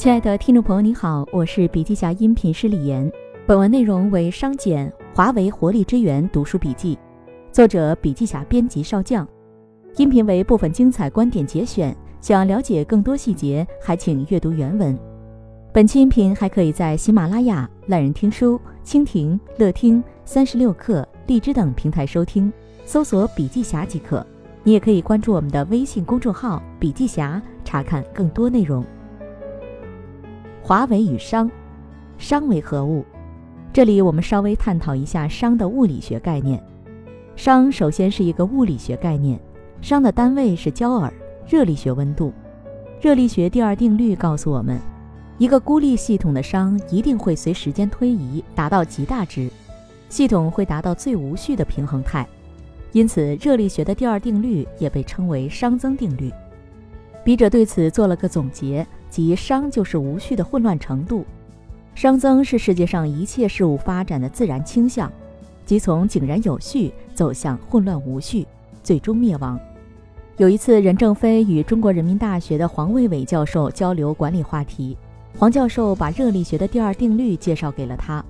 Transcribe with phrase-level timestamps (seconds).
[0.00, 3.12] 亲爱的听众朋友，你好，我是笔记侠音频师李岩。
[3.46, 6.98] 本文内容为商简华为活力之源读书笔记，
[7.52, 9.28] 作者笔记侠编辑少将。
[9.98, 14.98] 音频为部分精彩观点节选，想了解更多细节，还请阅读原文。
[15.70, 22.50] 本期音频还可以在喜马拉雅、懒人听书、蜻蜓、乐听、三十六课、荔枝等平台收听，
[22.86, 24.26] 搜索“笔记侠”即可。
[24.64, 28.82] 你也可以关注我们的微信公众号“笔记侠”，查看更多内容。
[30.70, 31.50] 华为与商，
[32.16, 33.04] 商为何物？
[33.72, 36.62] 这里我们稍微探讨一下商的物理学概念。
[37.34, 39.36] 商首先是一个物理学概念，
[39.82, 41.12] 商的单位是焦耳，
[41.44, 42.32] 热力学温度。
[43.00, 44.78] 热力学第二定律告诉我们，
[45.38, 49.50] 一个孤立系统的商一定会随时间推移达到极大值，
[50.08, 52.24] 系统会达到最无序的平衡态。
[52.92, 56.30] 因此，热力学的第二定律也被称为熵增定律。
[57.24, 58.86] 笔者对此做了个总结。
[59.10, 61.26] 即熵就是无序的混乱程度，
[61.96, 65.12] 熵增是世界上一切事物发展的自然倾向，
[65.66, 68.46] 即从井然有序走向混乱无序，
[68.82, 69.58] 最终灭亡。
[70.36, 74.96] 有一次，任正非与中国人民大学的黄卫伟教授交流管理话题，
[75.38, 78.24] 黄教授把热力学的第二定律介绍给了他。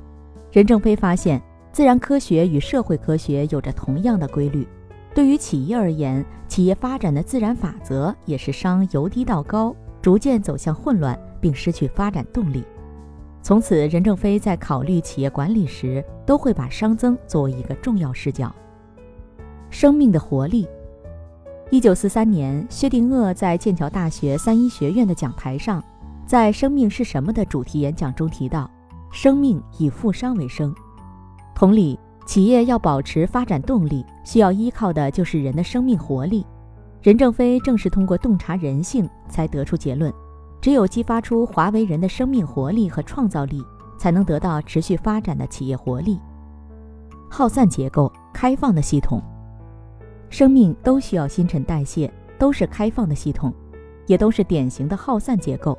[0.51, 4.67] 任正非发现，自然科学与社会科学有着同样的规律，
[5.15, 9.73] 对于企业而言，企业发展的自然法则也是熵由低到高。
[10.03, 12.65] 逐渐走向混乱，并失去发展动力。
[13.43, 18.55] 从此，任正非在考虑企业管理时，都会把熵增作为一个重要视角。
[19.71, 20.69] 生命的活力。
[21.71, 25.83] 一九四三年，薛定谔在剑桥大学三一学院的讲台上，
[26.27, 28.69] 在“生命是什么”的主题演讲中提到
[29.13, 30.75] ：“生命以富商为生。”
[31.55, 36.45] 同理，企业要保持发展动力，需要依靠的就是人的生命活力。
[37.03, 40.13] 任正非正是通过洞察人性，才得出结论：
[40.61, 43.65] 只有激发出华为人的生命活力和创造力，
[43.99, 46.21] 才能得到持续发展的企业活力。
[47.31, 49.23] 耗散结构，开放的系统，
[50.29, 53.51] 生命都需要新陈代谢，都是开放的系统，
[54.07, 55.79] 也都是典型的耗散结构。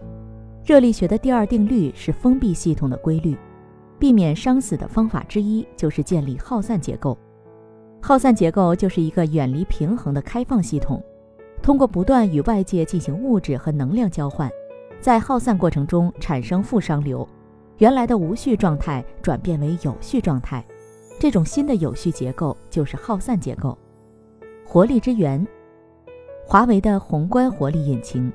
[0.65, 3.37] 热力学的第二定律是封闭系统的规律，
[3.99, 7.15] 避免熵死的方法之一就是建立耗散结构。
[8.01, 11.03] 耗散结构就是一个远离平衡的开放系统。
[11.61, 14.49] 通过不断与外界进行物质和能量交换，
[14.99, 17.27] 在耗散过程中产生负熵流，
[17.77, 20.65] 原来的无序状态转变为有序状态，
[21.19, 23.77] 这种新的有序结构就是耗散结构。
[24.65, 25.45] 活力之源，
[26.43, 28.31] 华为的宏观活力引擎。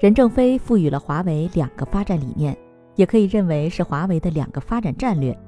[0.00, 2.56] 任正非赋予了华为两个发展理念，
[2.96, 5.38] 也可以认为是华为的两个发展战略，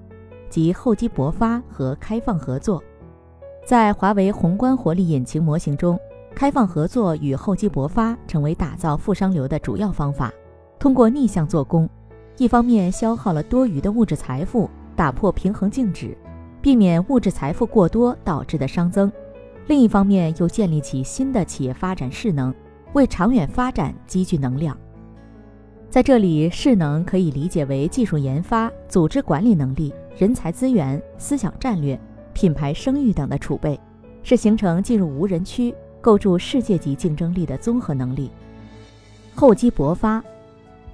[0.49, 2.81] 即厚积薄发和开放合作。
[3.67, 5.99] 在华为宏观活力引擎模型中。
[6.35, 10.33] 开放合作与厚积薄发成为打造富商流的主要方法。
[10.79, 11.89] 通过逆向做工，
[12.37, 16.17] 一方面消耗了多余的物质财富，打破平衡静止，
[16.61, 19.09] 避免物质财富过多导致的熵增；
[19.69, 22.53] 另一方面又建立起新的企业发展势能，
[22.95, 24.77] 为长远发展积聚能量。
[25.89, 31.99] 在这里，势能可以理解为技术研发、组织管理能力、人才资源、思想战略、
[32.33, 33.79] 品牌声誉等的储备，
[34.25, 35.73] 是形成进入无人区。
[36.05, 38.31] 构筑世界级竞争力的综合能力。
[39.35, 40.23] 厚积薄发，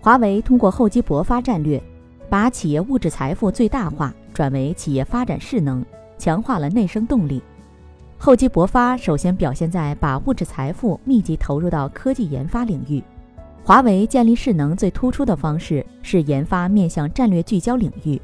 [0.01, 1.83] 华为通过厚积薄发战略，
[2.29, 5.85] 把企业物质财富最大化转为企业发展势能，
[6.17, 7.43] 强化了内生动力。
[8.19, 13.03] 厚积薄发首先表现在把物质财富密集投入到科技研发领域。
[13.65, 18.21] 华为建立势能最突出的方式是研发面向战略聚焦领域，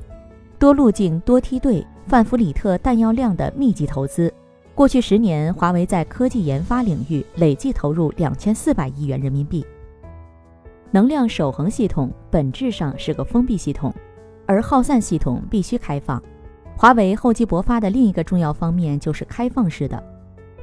[0.56, 4.32] 多路径、多梯队、范弗里特弹药量的密集投资。
[4.76, 9.64] 过去十年，华为在科技研发领域累计投入两千四百亿元人民币。
[10.90, 13.90] 能量守恒系统本质上是个封闭系统，
[14.44, 16.22] 而耗散系统必须开放。
[16.76, 20.04] 华为厚积薄发的另一个重要方面就是开放式的，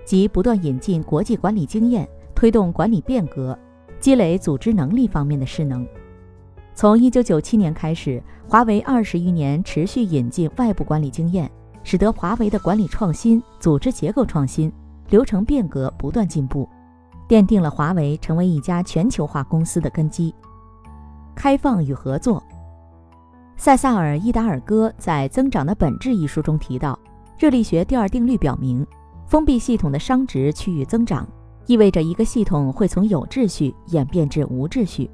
[0.06, 3.58] 即不断引进国际管理经验，推动管理变革，
[4.00, 5.84] 积累组织能力方面的势能。
[6.76, 11.50] 从一九九七年开始，华为二十余年持续引进外部管理经验。
[11.84, 14.72] 使得华为的管理创新、组织结构创新、
[15.10, 16.68] 流程变革不断进步，
[17.28, 20.34] 奠定了华为成为一家全球化公司的根基。
[21.36, 22.42] 开放与合作，
[23.58, 26.98] 塞萨尔·伊达尔戈在《增长的本质》一书中提到，
[27.38, 28.86] 热力学第二定律表明，
[29.26, 31.28] 封闭系统的熵值趋于增长，
[31.66, 35.10] 意味着一个系统会从有秩序演变至无秩序。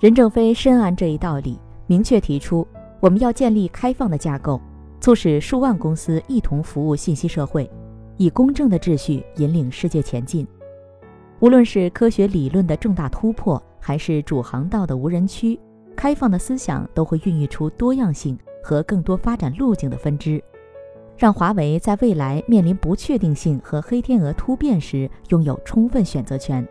[0.00, 2.66] 任正非深谙这一道理，明确提出，
[3.00, 4.60] 我们要建立开放的架构。
[5.02, 7.68] 促使数万公司一同服务信息社会，
[8.18, 10.46] 以公正的秩序引领世界前进。
[11.40, 15.58] 无论是科学理论的重大突破，还是主航道的无人区，
[15.96, 20.40] 开放的思想都会孕育出多样性和更多发展路径的分支，
[21.18, 26.64] 让华为在未来面临不确定性和黑天鹅突变时拥有充分选择权。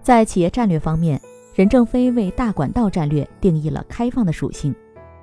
[0.00, 1.20] 在企业战略方面，
[1.52, 4.72] 任正非为大管道战略定义了开放的属性。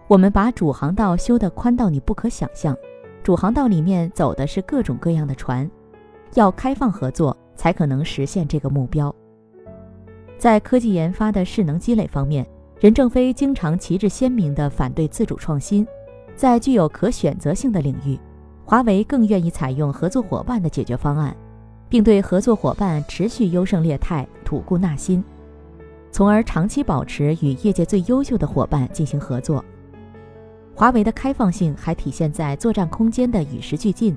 [0.10, 2.76] 我们把主航道修得宽到你不可想象，
[3.22, 5.70] 主航道里面走的是各种各样的船，
[6.34, 9.14] 要开放合作才可能实现这个目标。
[10.40, 12.44] 在科技研发的势能积累方面，
[12.80, 15.86] 任正非经常旗帜鲜明地反对自主创新，
[16.36, 18.20] 在具有可选择性的领域，
[18.66, 21.36] 华为更愿意采用合作伙伴的解决方案。
[21.88, 25.24] 并对合作伙伴持续优胜劣汰、吐故纳新，
[26.12, 29.66] 从而长期保持与业界最优秀的伙伴进行合作。
[30.80, 34.16] 华为的开放性还体现在作战空间的与时俱进。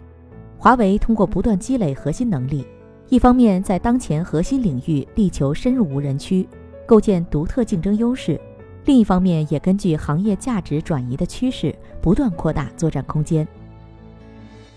[0.56, 2.64] 华为通过不断积累核心能力，
[3.08, 6.48] 一方面在当前核心领域力求深入无人区，
[6.86, 8.38] 构建独特竞争优势；
[8.84, 13.44] 另一方面也根据行业价值转移的趋势，不断扩大作战空间。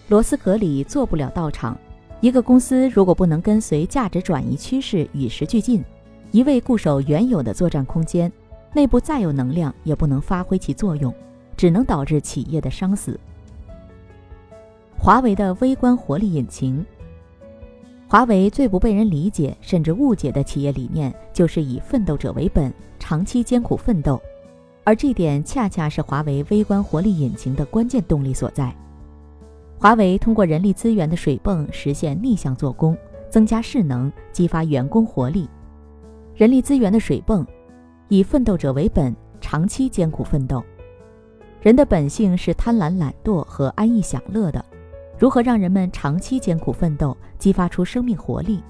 [0.07, 1.77] 螺丝格里做不了道场。
[2.19, 5.85] 一个公司如果不能跟随价值转移趋势与时俱进，
[6.31, 8.31] 一味固守原有的作战空间，
[8.73, 11.13] 内部再有能量也不能发挥其作用，
[11.57, 13.19] 只能导致企业的伤死。
[14.97, 16.85] 华为的微观活力引擎，
[18.07, 24.19] 华为最不被人理解甚至误解的企业理念就是以奋斗者为本，长期艰苦奋斗，
[24.83, 28.73] 而这点恰恰是华为微观活力引擎的关键动力所在。
[29.77, 32.97] 华为通过人力资源的水泵实现逆向做工，
[33.29, 35.47] 增加势能，激发员工活力。
[36.35, 37.45] 人力资源的水泵，
[38.07, 40.63] 以奋斗者为本，长期艰苦奋斗。
[41.65, 44.63] 人的本性是贪婪、懒惰和安逸享乐的，
[45.17, 48.61] 如何让人们长期艰苦奋斗，激发出生命活力？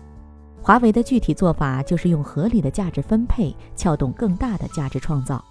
[0.62, 5.44] 华为的具体做法就是用合理的价值分配，撬动更大的价值创造。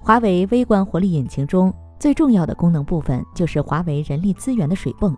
[0.00, 1.72] 华为微观活力引擎中。
[1.98, 5.16] 最重要的功能部分就是华为人力资源的水泵，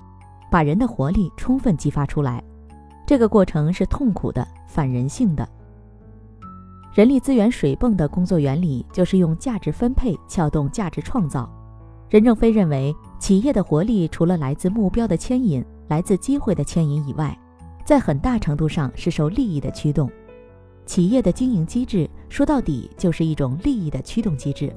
[0.48, 2.40] 把人的活力充分激发出来。
[3.04, 5.48] 这个过程是痛苦的、反人性的。
[6.94, 11.50] 人力资源水泵的工作原理就是用价值分配撬动价值创造。
[12.10, 17.34] 任正非认为，企业的活力除了来自目标的牵引、来自机会的牵引以外，
[17.82, 20.10] 在很大程度上是受利益的驱动。
[20.84, 24.70] 企业的经营机制说到底就是一种利益的驱动机制。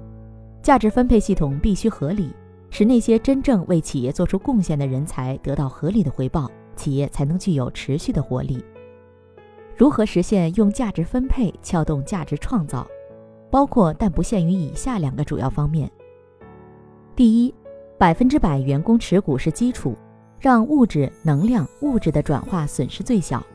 [0.63, 2.29] 价值分配系统必须合理，
[2.69, 8.63] 使那些真正为企业做出贡献的人才得到合理的回报，企业才能具有持续的活力。
[9.77, 12.87] 如何实现用价值分配撬动价值创造？
[13.51, 15.89] 包括但不限于以下两个主要方面：
[17.15, 17.53] 第一，
[17.97, 19.95] 百分之百员工持股是基础，
[20.39, 23.45] 让物质、能量、物质的转化损失最小。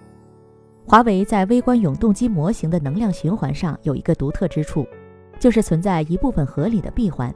[0.87, 4.87] 华为在微观永动机模型的能量循环上有一个独特之处。
[5.39, 7.35] 就是存在一部分合理的闭环，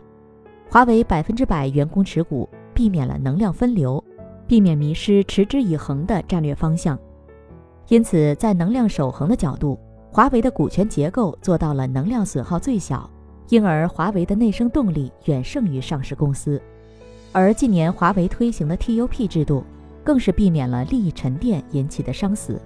[0.68, 4.04] 华为百分之百员工持股，避免了能量分流，
[4.46, 6.98] 避免迷失持之以恒的战略方向。
[7.88, 9.78] 因此，在能量守恒的角度，
[10.10, 13.08] 华为的股权结构做到了能量损耗最小，
[13.48, 16.60] 因而华为的内生动力远胜于上市公司。
[17.32, 19.64] 而近年华为推行的 TUP 制度，
[20.02, 22.60] 更是避免了利益沉淀引起的伤死。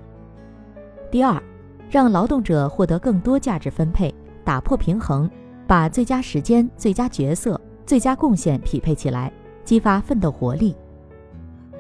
[1.11, 1.43] 第二，
[1.91, 4.15] 让劳动者获得更多价值分配。
[4.45, 5.29] 打破平衡，
[5.67, 9.33] 把最佳时间、最佳角色、最佳贡献匹配起来，
[9.63, 10.75] 激发奋斗活力。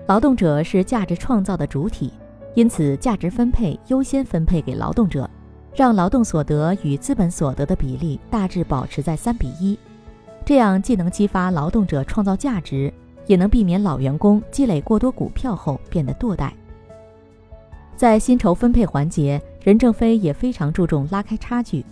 [0.06, 2.12] 劳动者是价值创造的主体，
[2.54, 5.28] 因此价值分配优先分配给劳动者，
[5.74, 9.78] 让劳动所得与资本所得的比例大致保持在三比一。
[10.44, 12.92] 这样既能激发劳动者创造价值，
[13.26, 16.50] 也能避免老员工积累过多股票后变得堕怠。
[17.96, 21.84] 在薪酬分配环节，任正非也非常注重拉开差距。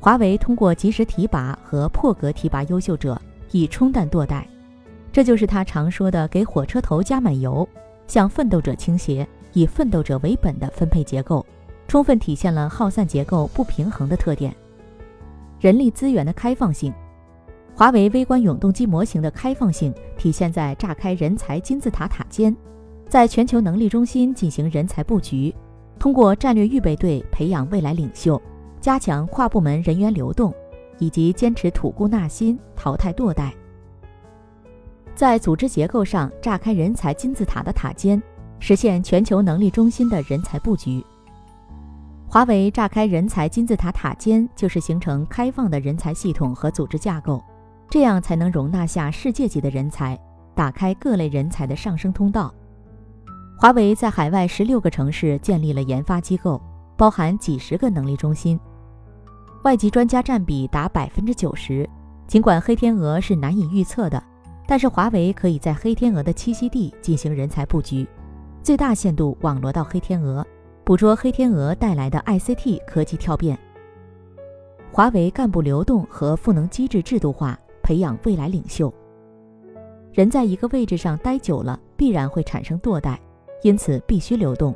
[0.00, 3.20] 华为通过及时提拔和破格提拔优秀者，
[3.52, 4.42] 以冲淡堕怠，
[5.12, 7.68] 这就是他常说的“给火车头加满油”，
[8.08, 11.44] 向奋斗者倾斜，以奋斗者为本的分配结构，
[11.88, 14.54] 充分体现了耗散结构不平衡的特点。
[15.58, 16.92] 人力资源的开放性，
[17.74, 22.56] 华为微观永动机模型的开放性体现在炸开人才金字塔塔尖，
[23.08, 25.54] 在全球能力中心进行人才布局，
[25.98, 28.40] 通过战略预备队培养未来领袖。
[28.80, 30.54] 加强跨部门人员流动，
[30.98, 33.52] 以及坚持吐故纳新、淘汰堕代，
[35.14, 38.22] 在组织结构上炸开人才金字塔的塔尖，
[38.60, 41.04] 实现全球能力中心的人才布局。
[42.28, 47.42] 华为炸开人才金字塔塔尖，就是形成开放的人才系统和组织架构，
[47.88, 50.16] 这样才能容纳下世界级的人才，
[50.54, 52.54] 打开各类人才的上升通道。
[53.58, 56.62] 华为在海外十六个城市建立了研发机构，
[56.96, 58.60] 包含几十个能力中心。
[59.64, 61.88] 外籍专家占比达百分之九十。
[62.26, 64.22] 尽管黑天鹅是难以预测的，
[64.64, 68.06] 但是华为可以在黑天鹅的栖息地进行人才布局，
[68.62, 70.46] 最大限度网罗到黑天鹅，
[70.84, 73.58] 捕捉黑天鹅带来的 ICT 科技跳变。
[74.92, 78.92] 华为干部流动和赋能机制制度化，培养未来领袖。
[80.12, 83.18] 人在一个位置上待久了，必然会产生堕代，
[83.62, 84.74] 因此必须流动。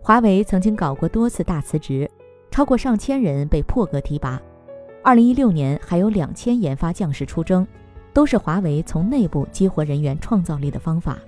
[0.00, 2.08] 华为曾经搞过多次大辞职，
[2.52, 4.40] 超过上千人被破格提拔。
[5.02, 7.66] 二零一六年还有两千研发将士出征，
[8.12, 11.18] 都是华为从内部激活人员创造力的方法。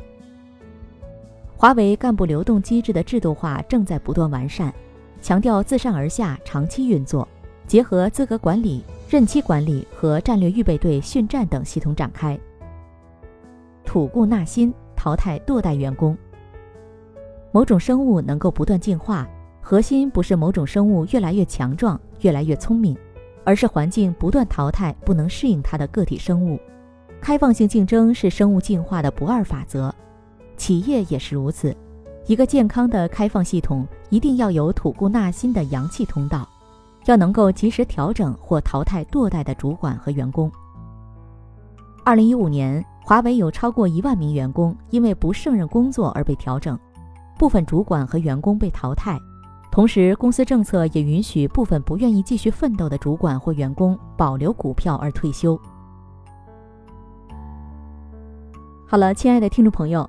[1.60, 4.72] 华为干部流动机制的制度化正在不断完善，
[5.20, 7.28] 强调自上而下长期运作，
[7.66, 12.40] 结合资格管理、任期管理和战略预备队训战等系统展开。
[13.84, 16.16] 吐故纳新，淘汰堕代员工。
[17.52, 19.28] 某种生物能够不断进化，
[19.60, 22.96] 核心不是某种生物越来越强壮、越来越聪明。
[23.44, 26.58] 而是环境不断淘汰不能适应它的个体生物，
[27.20, 29.94] 开放性竞争是生物进化的不二法则，
[30.60, 31.74] 企业也是如此。
[32.26, 36.46] 一个健康的开放系统一定要有吐故纳新的阳气通道，
[37.06, 40.52] 要能够及时调整或淘汰堕代的主管和员工。
[42.04, 46.78] 二零一五年，华为有超过一万名员工因为不胜任工作而被调整，
[47.38, 49.18] 部分主管和员工被淘汰。
[49.72, 55.58] 同时，公司政策也允许部分不愿意继续奋斗的主管或员工保留股票而退休。
[58.86, 60.08] 好了，亲爱的听众朋友，